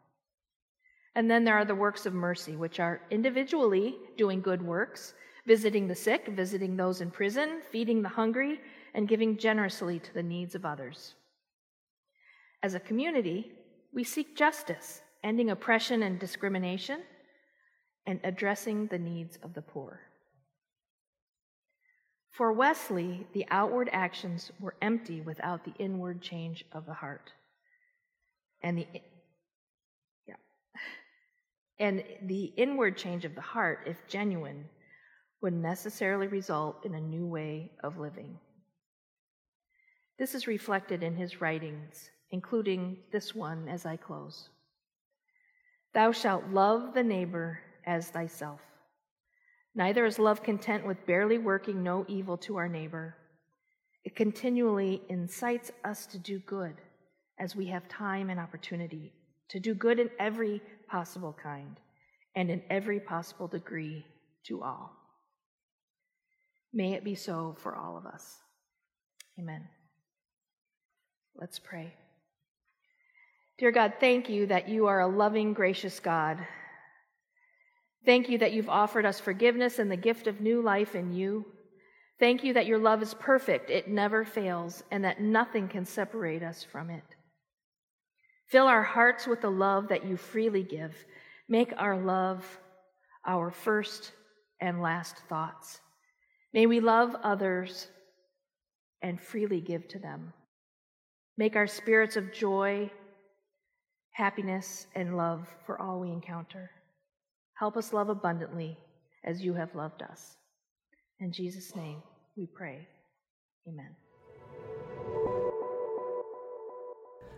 And 1.16 1.32
then 1.32 1.44
there 1.44 1.58
are 1.58 1.66
the 1.66 1.76
works 1.76 2.06
of 2.06 2.14
mercy, 2.14 2.56
which 2.56 2.80
are 2.80 3.02
individually 3.10 3.98
doing 4.18 4.42
good 4.42 4.62
works 4.62 5.14
visiting 5.48 5.88
the 5.88 5.96
sick, 5.96 6.28
visiting 6.28 6.76
those 6.76 7.00
in 7.00 7.10
prison, 7.10 7.62
feeding 7.72 8.02
the 8.02 8.10
hungry, 8.10 8.60
and 8.98 9.08
giving 9.08 9.38
generously 9.38 10.00
to 10.00 10.14
the 10.16 10.24
needs 10.24 10.56
of 10.56 10.66
others. 10.66 11.14
As 12.64 12.74
a 12.74 12.80
community, 12.80 13.52
we 13.94 14.04
seek 14.04 14.36
justice, 14.36 15.02
ending 15.24 15.52
oppression 15.52 16.02
and 16.02 16.20
discrimination, 16.20 17.02
and 18.08 18.20
addressing 18.24 18.88
the 18.88 18.98
needs 18.98 19.38
of 19.44 19.54
the 19.54 19.62
poor. 19.62 20.02
For 22.32 22.52
Wesley, 22.52 23.28
the 23.34 23.46
outward 23.52 23.88
actions 23.94 24.52
were 24.60 24.76
empty 24.82 25.22
without 25.22 25.64
the 25.64 25.74
inward 25.78 26.20
change 26.20 26.66
of 26.72 26.88
the 26.88 26.94
heart. 26.96 27.32
And 28.64 28.80
the 28.80 28.88
yeah. 30.28 30.36
And 31.80 32.04
the 32.24 32.46
inward 32.58 32.98
change 32.98 33.26
of 33.26 33.36
the 33.36 33.42
heart, 33.42 33.82
if 33.86 33.98
genuine, 34.08 34.66
would 35.44 35.54
necessarily 35.54 36.26
result 36.26 36.84
in 36.84 36.96
a 36.96 37.00
new 37.00 37.28
way 37.28 37.72
of 37.84 38.00
living. 38.00 38.40
This 40.18 40.34
is 40.34 40.48
reflected 40.48 41.04
in 41.04 41.16
his 41.16 41.42
writings, 41.42 42.10
including 42.32 42.98
this 43.12 43.36
one 43.36 43.68
as 43.68 43.86
I 43.86 43.98
close. 43.98 44.50
Thou 45.94 46.12
shalt 46.12 46.46
love 46.48 46.94
the 46.94 47.04
neighbor 47.04 47.60
as 47.86 48.10
thyself. 48.10 48.60
Neither 49.76 50.06
is 50.06 50.18
love 50.18 50.42
content 50.42 50.86
with 50.86 51.06
barely 51.06 51.38
working 51.38 51.84
no 51.84 52.04
evil 52.08 52.38
to 52.40 52.58
our 52.58 52.68
neighbor. 52.68 53.16
It 54.04 54.16
continually 54.16 55.04
incites 55.10 55.72
us 55.84 56.08
to 56.08 56.18
do 56.18 56.40
good 56.40 56.76
as 57.40 57.56
we 57.56 57.68
have 57.68 57.88
time 57.88 58.32
and 58.32 58.40
opportunity, 58.40 59.14
to 59.50 59.60
do 59.60 59.76
good 59.76 60.00
in 60.00 60.10
every 60.20 60.62
possible 60.88 61.38
kind 61.42 61.78
and 62.36 62.50
in 62.50 62.64
every 62.70 63.00
possible 63.00 63.48
degree 63.48 64.04
to 64.46 64.64
all. 64.64 64.94
May 66.74 66.94
it 66.94 67.04
be 67.04 67.16
so 67.16 67.56
for 67.60 67.76
all 67.76 67.98
of 67.98 68.06
us. 68.06 68.38
Amen. 69.40 69.68
Let's 71.40 71.60
pray. 71.60 71.94
Dear 73.60 73.72
God, 73.72 73.94
thank 74.00 74.30
you 74.30 74.48
that 74.48 74.70
you 74.70 74.88
are 74.88 75.02
a 75.02 75.08
loving, 75.08 75.54
gracious 75.54 76.00
God. 76.00 76.40
Thank 78.06 78.30
you 78.30 78.38
that 78.40 78.54
you've 78.54 78.70
offered 78.70 79.06
us 79.06 79.20
forgiveness 79.20 79.80
and 79.80 79.92
the 79.92 79.98
gift 79.98 80.28
of 80.28 80.42
new 80.42 80.62
life 80.62 80.96
in 80.96 81.14
you. 81.14 81.46
Thank 82.20 82.44
you 82.44 82.54
that 82.54 82.66
your 82.66 82.80
love 82.80 83.04
is 83.04 83.14
perfect, 83.14 83.70
it 83.70 83.88
never 83.88 84.26
fails, 84.26 84.84
and 84.90 85.04
that 85.04 85.22
nothing 85.22 85.68
can 85.68 85.86
separate 85.86 86.42
us 86.42 86.64
from 86.64 86.90
it. 86.90 87.04
Fill 88.48 88.66
our 88.66 88.84
hearts 88.84 89.28
with 89.28 89.42
the 89.42 89.52
love 89.52 89.90
that 89.90 90.06
you 90.06 90.18
freely 90.18 90.64
give. 90.64 90.96
Make 91.48 91.74
our 91.78 91.98
love 91.98 92.46
our 93.26 93.52
first 93.52 94.14
and 94.60 94.82
last 94.82 95.18
thoughts. 95.30 95.82
May 96.54 96.66
we 96.66 96.80
love 96.80 97.16
others 97.24 97.88
and 99.02 99.22
freely 99.22 99.62
give 99.62 99.88
to 99.90 100.00
them. 100.00 100.34
Make 101.38 101.56
our 101.56 101.68
spirits 101.68 102.16
of 102.16 102.34
joy, 102.34 102.90
happiness, 104.12 104.88
and 104.96 105.16
love 105.16 105.48
for 105.68 105.80
all 105.80 106.00
we 106.00 106.10
encounter. 106.10 106.72
Help 107.60 107.78
us 107.78 107.94
love 107.94 108.10
abundantly 108.10 108.76
as 109.24 109.44
you 109.44 109.54
have 109.54 109.76
loved 109.76 110.02
us. 110.02 110.36
In 111.20 111.32
Jesus' 111.32 111.76
name 111.76 112.02
we 112.36 112.48
pray. 112.48 112.88
Amen. 113.68 113.96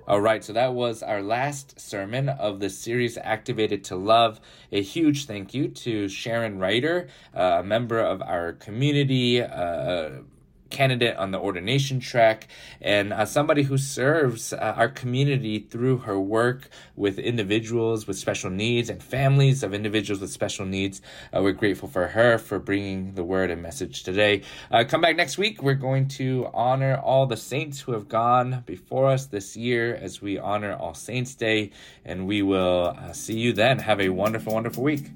All 0.07 0.21
right, 0.21 0.43
so 0.43 0.53
that 0.53 0.73
was 0.73 1.03
our 1.03 1.21
last 1.21 1.79
sermon 1.79 2.29
of 2.29 2.61
the 2.61 2.69
series 2.69 3.17
Activated 3.17 3.83
to 3.85 3.95
Love. 3.95 4.39
A 4.71 4.81
huge 4.81 5.25
thank 5.25 5.53
you 5.53 5.67
to 5.67 6.07
Sharon 6.07 6.57
Ryder, 6.57 7.09
uh, 7.35 7.57
a 7.59 7.63
member 7.63 7.99
of 7.99 8.21
our 8.21 8.53
community. 8.53 9.41
Uh, 9.41 10.21
candidate 10.69 11.15
on 11.17 11.31
the 11.31 11.39
ordination 11.39 11.99
track 11.99 12.47
and 12.81 13.11
uh, 13.13 13.25
somebody 13.25 13.63
who 13.63 13.77
serves 13.77 14.53
uh, 14.53 14.73
our 14.75 14.89
community 14.89 15.59
through 15.59 15.97
her 15.99 16.19
work 16.19 16.69
with 16.95 17.19
individuals 17.19 18.07
with 18.07 18.17
special 18.17 18.49
needs 18.49 18.89
and 18.89 19.01
families 19.01 19.63
of 19.63 19.73
individuals 19.73 20.21
with 20.21 20.31
special 20.31 20.65
needs. 20.65 21.01
Uh, 21.35 21.41
we're 21.41 21.51
grateful 21.51 21.89
for 21.89 22.07
her 22.07 22.37
for 22.37 22.59
bringing 22.59 23.13
the 23.13 23.23
word 23.23 23.49
and 23.51 23.61
message 23.61 24.03
today. 24.03 24.41
Uh, 24.71 24.83
come 24.87 25.01
back 25.01 25.15
next 25.15 25.37
week. 25.37 25.61
We're 25.61 25.73
going 25.73 26.07
to 26.09 26.49
honor 26.53 26.95
all 26.95 27.25
the 27.25 27.37
saints 27.37 27.79
who 27.79 27.93
have 27.93 28.07
gone 28.07 28.63
before 28.65 29.07
us 29.07 29.25
this 29.27 29.55
year 29.55 29.95
as 29.95 30.21
we 30.21 30.37
honor 30.37 30.73
All 30.73 30.93
Saints 30.93 31.35
Day, 31.35 31.71
and 32.05 32.27
we 32.27 32.41
will 32.41 32.95
uh, 32.97 33.13
see 33.13 33.37
you 33.37 33.53
then. 33.53 33.79
Have 33.79 34.01
a 34.01 34.09
wonderful, 34.09 34.53
wonderful 34.53 34.83
week. 34.83 35.09